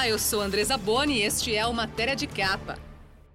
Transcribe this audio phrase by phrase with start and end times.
[0.00, 2.78] Olá, eu sou Andresa Boni e este é o Matéria de Capa.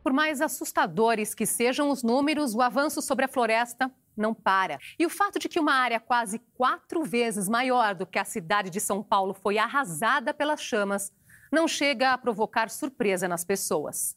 [0.03, 4.79] Por mais assustadores que sejam os números, o avanço sobre a floresta não para.
[4.97, 8.71] E o fato de que uma área quase quatro vezes maior do que a cidade
[8.71, 11.11] de São Paulo foi arrasada pelas chamas
[11.51, 14.15] não chega a provocar surpresa nas pessoas.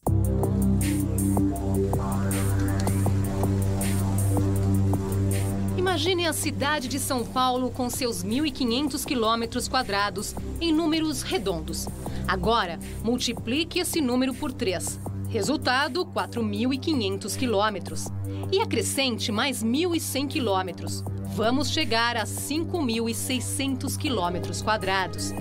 [5.99, 11.89] Imagine a cidade de São Paulo com seus 1.500 quilômetros quadrados em números redondos.
[12.25, 15.01] Agora, multiplique esse número por três.
[15.29, 18.05] Resultado, 4.500 quilômetros.
[18.53, 21.03] E acrescente mais 1.100 quilômetros.
[21.34, 25.33] Vamos chegar a 5.600 quilômetros quadrados.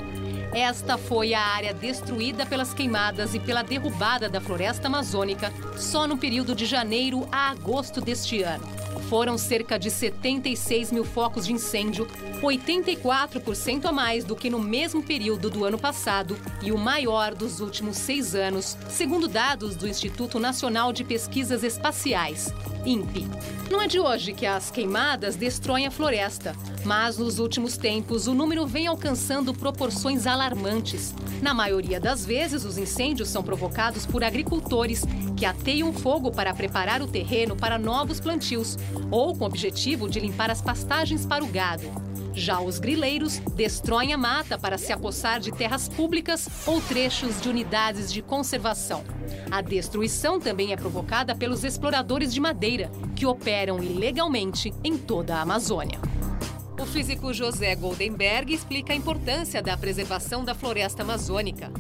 [0.56, 6.18] Esta foi a área destruída pelas queimadas e pela derrubada da floresta amazônica só no
[6.18, 8.87] período de janeiro a agosto deste ano.
[9.00, 12.08] Foram cerca de 76 mil focos de incêndio,
[12.42, 17.60] 84% a mais do que no mesmo período do ano passado e o maior dos
[17.60, 22.54] últimos seis anos, segundo dados do Instituto Nacional de Pesquisas Espaciais,
[22.86, 23.28] INPE.
[23.70, 28.34] Não é de hoje que as queimadas destroem a floresta, mas nos últimos tempos o
[28.34, 31.14] número vem alcançando proporções alarmantes.
[31.42, 35.04] Na maioria das vezes, os incêndios são provocados por agricultores
[35.36, 38.78] que ateiam fogo para preparar o terreno para novos plantios
[39.10, 42.08] ou com o objetivo de limpar as pastagens para o gado.
[42.34, 47.50] Já os grileiros destroem a mata para se apossar de terras públicas ou trechos de
[47.50, 49.04] unidades de conservação.
[49.50, 55.42] A destruição também é provocada pelos exploradores de madeira, que operam ilegalmente em toda a
[55.42, 56.00] Amazônia.
[56.80, 61.72] O físico José Goldenberg explica a importância da preservação da floresta amazônica.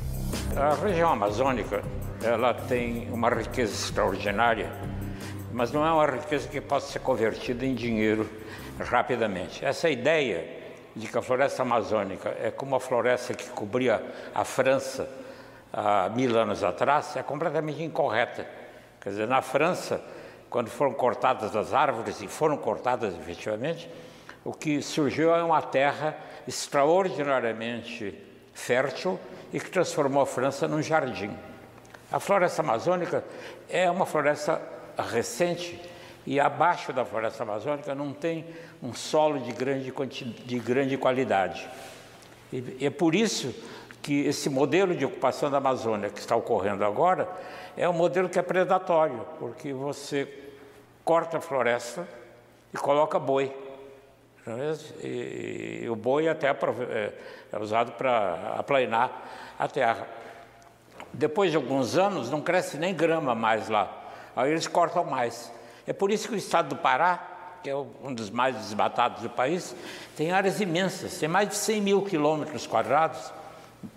[0.55, 1.83] A região amazônica
[2.23, 4.71] ela tem uma riqueza extraordinária,
[5.57, 8.29] mas não é uma riqueza que possa ser convertida em dinheiro
[8.79, 9.65] rapidamente.
[9.65, 10.47] Essa ideia
[10.95, 13.99] de que a floresta amazônica é como a floresta que cobria
[14.35, 15.09] a França
[15.73, 18.45] há mil anos atrás é completamente incorreta.
[19.01, 19.99] Quer dizer, na França,
[20.47, 23.89] quando foram cortadas as árvores, e foram cortadas efetivamente,
[24.45, 26.15] o que surgiu é uma terra
[26.47, 28.15] extraordinariamente
[28.53, 29.19] fértil
[29.51, 31.35] e que transformou a França num jardim.
[32.11, 33.23] A floresta amazônica
[33.67, 35.79] é uma floresta recente
[36.25, 38.45] e abaixo da floresta amazônica não tem
[38.83, 39.93] um solo de grande,
[40.45, 41.67] de grande qualidade.
[42.51, 43.53] E é por isso
[44.01, 47.29] que esse modelo de ocupação da Amazônia que está ocorrendo agora
[47.75, 50.27] é um modelo que é predatório, porque você
[51.03, 52.07] corta a floresta
[52.73, 53.55] e coloca boi.
[54.45, 57.13] É e, e o boi até é,
[57.51, 60.07] é usado para aplainar a terra.
[61.13, 64.06] Depois de alguns anos, não cresce nem grama mais lá.
[64.37, 65.51] Aí eles cortam mais.
[65.87, 69.31] É por isso que o estado do Pará, que é um dos mais desmatados do
[69.31, 69.75] país,
[70.15, 73.33] tem áreas imensas, tem mais de 100 mil quilômetros quadrados,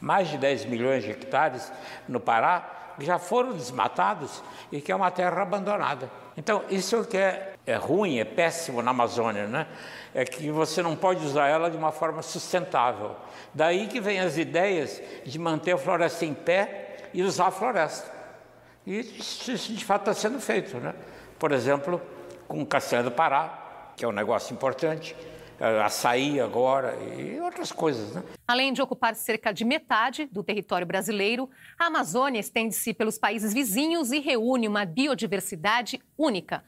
[0.01, 1.71] mais de 10 milhões de hectares
[2.09, 4.43] no Pará, que já foram desmatados
[4.73, 6.11] e que é uma terra abandonada.
[6.39, 9.67] Então, isso que é, é ruim, é péssimo na Amazônia, né?
[10.15, 13.15] É que você não pode usar ela de uma forma sustentável.
[13.53, 18.20] Daí que vem as ideias de manter a floresta em pé e usar a floresta.
[18.87, 20.77] E isso de fato está sendo feito.
[20.79, 20.95] Né?
[21.39, 22.01] Por exemplo,
[22.49, 25.15] com Castanha do Pará, que é um negócio importante,
[25.61, 28.15] é, açaí agora e outras coisas.
[28.15, 28.23] Né?
[28.49, 34.11] Além de ocupar cerca de metade do território brasileiro, a Amazônia estende-se pelos países vizinhos
[34.11, 36.65] e reúne uma biodiversidade única.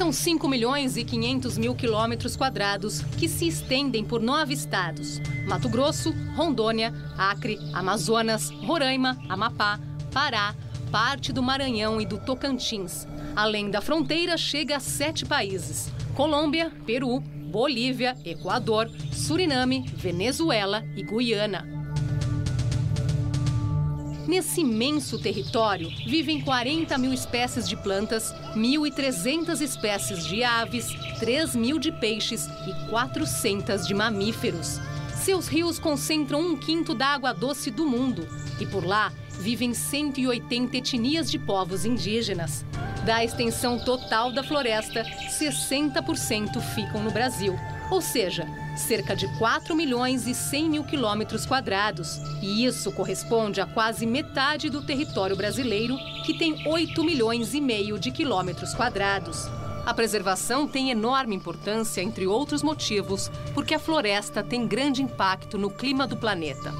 [0.00, 5.68] São 5 milhões e 500 mil quilômetros quadrados que se estendem por nove estados: Mato
[5.68, 9.78] Grosso, Rondônia, Acre, Amazonas, Roraima, Amapá,
[10.10, 10.54] Pará,
[10.90, 13.06] parte do Maranhão e do Tocantins.
[13.36, 21.79] Além da fronteira, chega a sete países: Colômbia, Peru, Bolívia, Equador, Suriname, Venezuela e Guiana.
[24.26, 30.86] Nesse imenso território vivem 40 mil espécies de plantas, 1.300 espécies de aves,
[31.18, 34.78] 3 mil de peixes e 400 de mamíferos.
[35.16, 38.26] Seus rios concentram um quinto da água doce do mundo
[38.60, 42.64] e por lá vivem 180 etnias de povos indígenas.
[43.04, 47.54] Da extensão total da floresta, 60% ficam no Brasil,
[47.90, 48.46] ou seja,
[48.76, 52.18] cerca de 4 milhões e 100 mil quilômetros quadrados.
[52.40, 57.98] E isso corresponde a quase metade do território brasileiro, que tem 8 milhões e meio
[57.98, 59.48] de quilômetros quadrados.
[59.84, 65.70] A preservação tem enorme importância, entre outros motivos, porque a floresta tem grande impacto no
[65.70, 66.72] clima do planeta.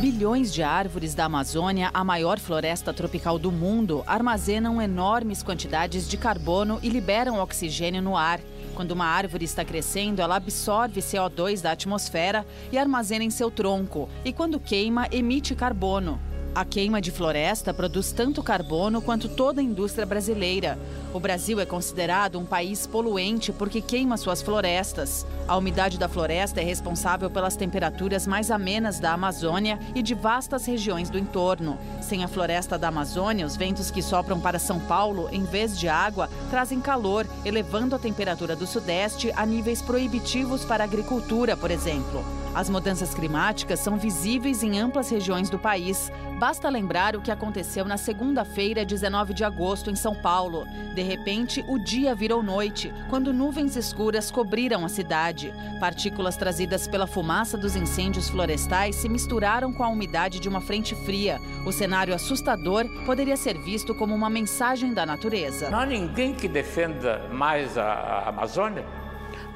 [0.00, 6.16] Milhões de árvores da Amazônia, a maior floresta tropical do mundo, armazenam enormes quantidades de
[6.16, 8.40] carbono e liberam oxigênio no ar.
[8.74, 14.08] Quando uma árvore está crescendo, ela absorve CO2 da atmosfera e armazena em seu tronco,
[14.24, 16.29] e quando queima, emite carbono.
[16.52, 20.76] A queima de floresta produz tanto carbono quanto toda a indústria brasileira.
[21.14, 25.24] O Brasil é considerado um país poluente porque queima suas florestas.
[25.46, 30.66] A umidade da floresta é responsável pelas temperaturas mais amenas da Amazônia e de vastas
[30.66, 31.78] regiões do entorno.
[32.02, 35.88] Sem a floresta da Amazônia, os ventos que sopram para São Paulo, em vez de
[35.88, 41.70] água, trazem calor, elevando a temperatura do Sudeste a níveis proibitivos para a agricultura, por
[41.70, 42.24] exemplo.
[42.52, 46.10] As mudanças climáticas são visíveis em amplas regiões do país.
[46.40, 50.64] Basta lembrar o que aconteceu na segunda-feira, 19 de agosto, em São Paulo.
[50.94, 55.52] De repente, o dia virou noite, quando nuvens escuras cobriram a cidade.
[55.78, 60.94] Partículas trazidas pela fumaça dos incêndios florestais se misturaram com a umidade de uma frente
[61.04, 61.38] fria.
[61.66, 65.68] O cenário assustador poderia ser visto como uma mensagem da natureza.
[65.68, 68.86] Não há ninguém que defenda mais a Amazônia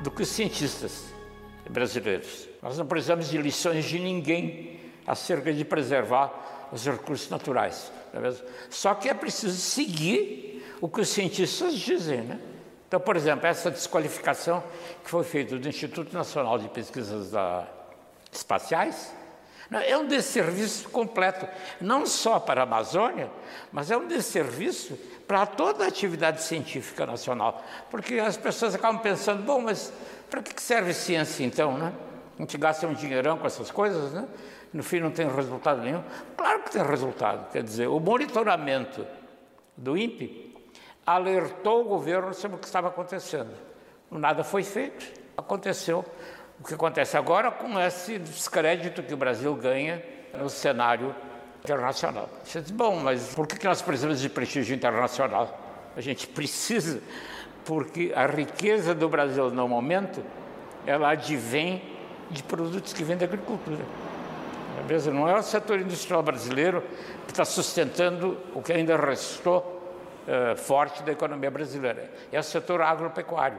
[0.03, 1.07] do que os cientistas
[1.71, 2.47] brasileiros.
[2.63, 7.93] Nós não precisamos de lições de ninguém acerca de preservar os recursos naturais.
[8.13, 8.35] É
[8.69, 12.23] Só que é preciso seguir o que os cientistas dizem.
[12.23, 12.41] Né?
[12.89, 14.63] Então, por exemplo, essa desqualificação
[15.03, 17.67] que foi feita do Instituto Nacional de Pesquisas da...
[18.33, 19.13] Espaciais
[19.87, 21.49] é um desserviço completo,
[21.81, 23.31] não só para a Amazônia,
[23.73, 27.65] mas é um desserviço para toda a atividade científica nacional.
[27.91, 29.93] Porque as pessoas acabam pensando, bom, mas
[30.29, 31.93] para que serve ciência então, né?
[32.37, 34.27] A gente gasta um dinheirão com essas coisas, né?
[34.75, 36.03] No fim não tem resultado nenhum.
[36.37, 37.49] Claro que tem resultado.
[37.53, 39.07] Quer dizer, o monitoramento
[39.77, 40.53] do INPE
[41.07, 43.53] alertou o governo sobre o que estava acontecendo.
[44.11, 45.07] Nada foi feito.
[45.37, 46.05] Aconteceu
[46.61, 50.03] o que acontece agora com esse descrédito que o Brasil ganha
[50.37, 51.15] no cenário
[51.63, 52.29] internacional.
[52.45, 55.57] Você diz, bom, mas por que nós precisamos de prestígio internacional?
[55.97, 57.01] A gente precisa
[57.65, 60.21] porque a riqueza do Brasil no momento
[60.85, 61.81] ela advém
[62.29, 63.85] de produtos que vêm da agricultura.
[65.13, 66.83] Não é o setor industrial brasileiro
[67.27, 69.59] que está sustentando o que ainda restou
[70.27, 72.11] uh, forte da economia brasileira.
[72.33, 73.59] É o setor agropecuário.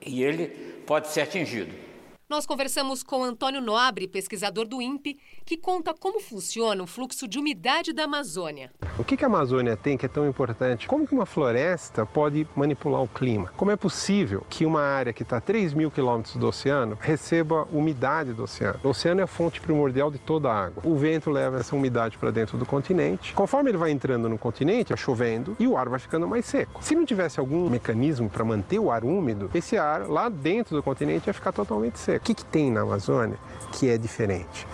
[0.00, 0.46] E ele
[0.86, 1.85] pode ser atingido.
[2.28, 7.38] Nós conversamos com Antônio Nobre, pesquisador do INPE, que conta como funciona o fluxo de
[7.38, 8.72] umidade da Amazônia.
[8.98, 10.88] O que a Amazônia tem que é tão importante?
[10.88, 13.52] Como que uma floresta pode manipular o clima?
[13.56, 17.62] Como é possível que uma área que está a 3 mil quilômetros do oceano receba
[17.70, 18.80] umidade do oceano?
[18.82, 20.82] O oceano é a fonte primordial de toda a água.
[20.84, 23.34] O vento leva essa umidade para dentro do continente.
[23.34, 26.82] Conforme ele vai entrando no continente, vai chovendo e o ar vai ficando mais seco.
[26.82, 30.82] Se não tivesse algum mecanismo para manter o ar úmido, esse ar lá dentro do
[30.82, 32.15] continente ia ficar totalmente seco.
[32.16, 33.38] O que, que tem na Amazônia
[33.72, 34.66] que é diferente?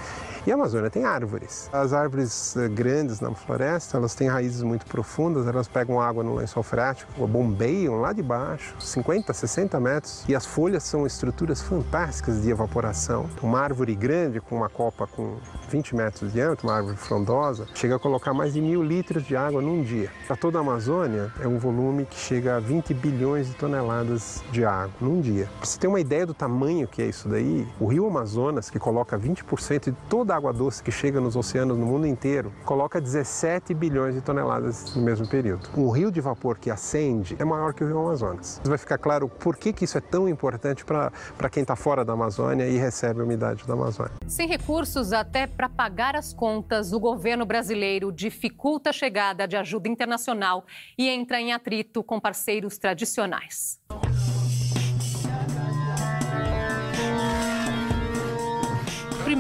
[0.45, 1.71] E a Amazônia tem árvores.
[1.73, 6.35] As árvores eh, grandes na floresta, elas têm raízes muito profundas, elas pegam água no
[6.35, 12.43] lençol freático, bombeiam lá de baixo, 50, 60 metros, e as folhas são estruturas fantásticas
[12.43, 13.31] de evaporação.
[13.41, 15.37] Uma árvore grande, com uma copa com
[15.71, 19.37] 20 metros de diâmetro, uma árvore frondosa, chega a colocar mais de mil litros de
[19.37, 20.11] água num dia.
[20.27, 24.65] Para toda a Amazônia, é um volume que chega a 20 bilhões de toneladas de
[24.65, 25.49] água num dia.
[25.59, 28.81] Para você ter uma ideia do tamanho que é isso daí, o rio Amazonas, que
[28.81, 33.01] coloca 20% de toda a água doce que chega nos oceanos no mundo inteiro coloca
[33.01, 35.69] 17 bilhões de toneladas no mesmo período.
[35.77, 38.61] Um rio de vapor que acende é maior que o rio Amazonas.
[38.65, 42.15] Vai ficar claro por que, que isso é tão importante para quem está fora da
[42.15, 44.13] Amazônia e recebe a umidade da Amazônia.
[44.27, 49.89] Sem recursos até para pagar as contas, o governo brasileiro dificulta a chegada de ajuda
[49.89, 50.65] internacional
[50.97, 53.81] e entra em atrito com parceiros tradicionais.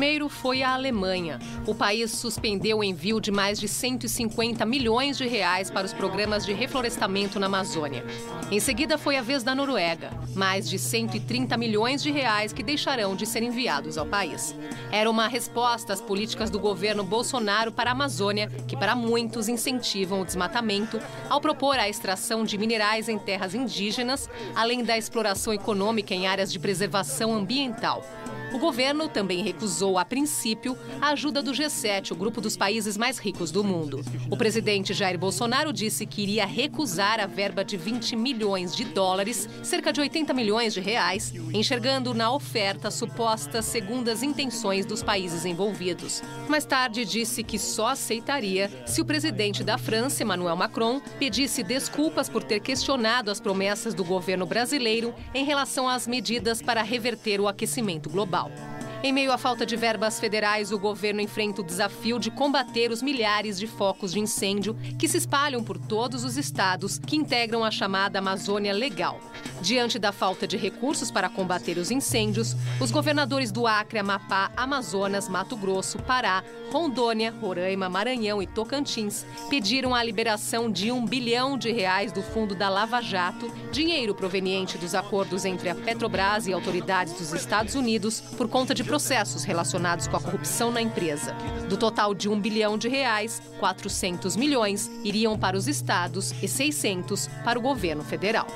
[0.02, 1.38] Primeiro foi a Alemanha.
[1.64, 6.44] O país suspendeu o envio de mais de 150 milhões de reais para os programas
[6.44, 8.04] de reflorestamento na Amazônia.
[8.50, 13.14] Em seguida foi a vez da Noruega, mais de 130 milhões de reais que deixarão
[13.14, 14.56] de ser enviados ao país.
[14.90, 20.20] Era uma resposta às políticas do governo Bolsonaro para a Amazônia, que para muitos incentivam
[20.20, 20.98] o desmatamento,
[21.30, 26.50] ao propor a extração de minerais em terras indígenas, além da exploração econômica em áreas
[26.50, 28.04] de preservação ambiental.
[28.52, 33.18] O governo também recusou, a princípio, a ajuda do G7, o grupo dos países mais
[33.18, 34.04] ricos do mundo.
[34.30, 39.48] O presidente Jair Bolsonaro disse que iria recusar a verba de 20 milhões de dólares,
[39.62, 46.22] cerca de 80 milhões de reais, enxergando na oferta supostas segundas intenções dos países envolvidos.
[46.46, 52.28] Mais tarde disse que só aceitaria se o presidente da França, Emmanuel Macron, pedisse desculpas
[52.28, 57.48] por ter questionado as promessas do governo brasileiro em relação às medidas para reverter o
[57.48, 58.41] aquecimento global.
[58.42, 58.71] 岛。
[59.04, 63.58] Em meio à falta de verbas federais, o governo enfrenta o desafio de combater os milhares
[63.58, 68.20] de focos de incêndio que se espalham por todos os estados que integram a chamada
[68.20, 69.18] Amazônia Legal.
[69.60, 75.28] Diante da falta de recursos para combater os incêndios, os governadores do Acre, Amapá, Amazonas,
[75.28, 81.70] Mato Grosso, Pará, Rondônia, Roraima, Maranhão e Tocantins pediram a liberação de um bilhão de
[81.70, 87.14] reais do fundo da Lava Jato, dinheiro proveniente dos acordos entre a Petrobras e autoridades
[87.14, 91.32] dos Estados Unidos por conta de processos relacionados com a corrupção na empresa.
[91.66, 97.26] Do total de um bilhão de reais, 400 milhões iriam para os estados e 600
[97.42, 98.46] para o governo federal.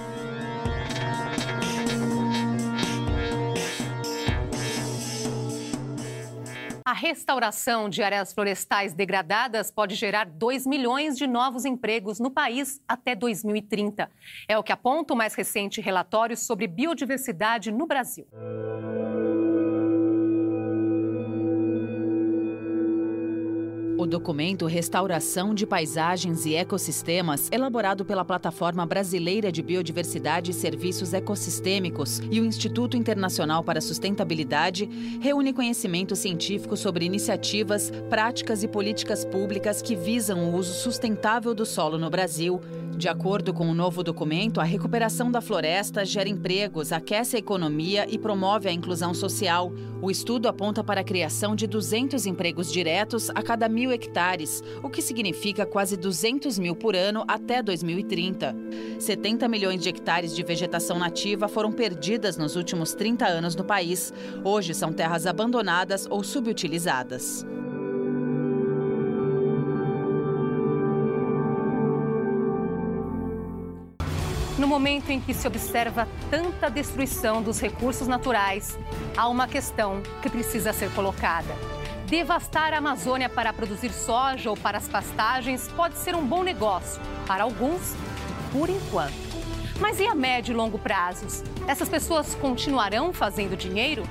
[6.84, 12.78] A restauração de áreas florestais degradadas pode gerar 2 milhões de novos empregos no país
[12.86, 14.10] até 2030.
[14.46, 18.26] É o que aponta o mais recente relatório sobre biodiversidade no Brasil.
[24.06, 31.12] O documento Restauração de Paisagens e Ecossistemas, elaborado pela Plataforma Brasileira de Biodiversidade e Serviços
[31.12, 34.88] Ecossistêmicos e o Instituto Internacional para a Sustentabilidade,
[35.20, 41.66] reúne conhecimento científico sobre iniciativas, práticas e políticas públicas que visam o uso sustentável do
[41.66, 42.60] solo no Brasil.
[42.96, 48.06] De acordo com o novo documento, a recuperação da floresta gera empregos, aquece a economia
[48.08, 49.70] e promove a inclusão social.
[50.00, 54.88] O estudo aponta para a criação de 200 empregos diretos a cada mil hectares, o
[54.88, 58.56] que significa quase 200 mil por ano até 2030.
[58.98, 64.10] 70 milhões de hectares de vegetação nativa foram perdidas nos últimos 30 anos no país.
[64.42, 67.44] Hoje são terras abandonadas ou subutilizadas.
[74.66, 78.76] No momento em que se observa tanta destruição dos recursos naturais,
[79.16, 81.54] há uma questão que precisa ser colocada.
[82.06, 87.00] Devastar a Amazônia para produzir soja ou para as pastagens pode ser um bom negócio
[87.28, 87.94] para alguns
[88.50, 89.14] por enquanto.
[89.78, 91.44] Mas e a médio e longo prazos?
[91.68, 94.02] Essas pessoas continuarão fazendo dinheiro?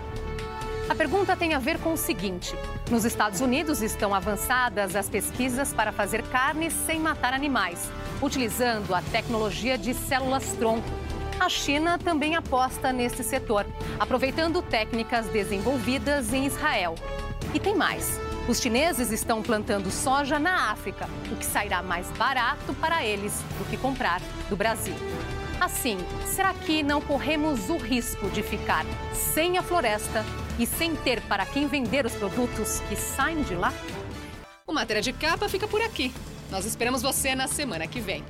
[0.87, 2.55] A pergunta tem a ver com o seguinte:
[2.91, 7.89] nos Estados Unidos estão avançadas as pesquisas para fazer carne sem matar animais,
[8.21, 10.87] utilizando a tecnologia de células-tronco.
[11.39, 13.65] A China também aposta nesse setor,
[13.99, 16.95] aproveitando técnicas desenvolvidas em Israel.
[17.53, 18.19] E tem mais.
[18.47, 23.65] Os chineses estão plantando soja na África, o que sairá mais barato para eles do
[23.65, 24.95] que comprar do Brasil.
[25.59, 30.23] Assim, será que não corremos o risco de ficar sem a floresta
[30.59, 33.73] e sem ter para quem vender os produtos que saem de lá?
[34.67, 36.13] O Matéria de Capa fica por aqui.
[36.51, 38.23] Nós esperamos você na semana que vem.